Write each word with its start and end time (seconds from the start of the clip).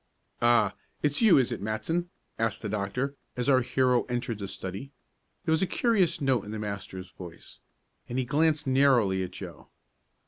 "Ah, 0.41 0.73
it's 1.03 1.21
you 1.21 1.37
is 1.37 1.51
it, 1.51 1.61
Matson?" 1.61 2.09
asked 2.39 2.63
the 2.63 2.69
doctor, 2.69 3.15
as 3.37 3.47
our 3.47 3.61
hero 3.61 4.01
entered 4.05 4.39
the 4.39 4.47
study. 4.47 4.91
There 5.45 5.51
was 5.51 5.61
a 5.61 5.67
curious 5.67 6.19
note 6.19 6.43
in 6.43 6.49
the 6.49 6.57
master's 6.57 7.11
voice, 7.11 7.59
and 8.09 8.17
he 8.17 8.25
glanced 8.25 8.65
narrowly 8.65 9.21
at 9.21 9.29
Joe. 9.29 9.69